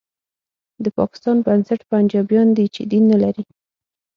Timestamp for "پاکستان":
0.97-1.37